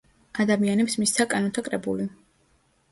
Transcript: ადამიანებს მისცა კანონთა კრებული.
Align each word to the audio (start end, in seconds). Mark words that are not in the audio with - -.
ადამიანებს 0.43 0.95
მისცა 1.03 1.29
კანონთა 1.35 1.67
კრებული. 1.69 2.11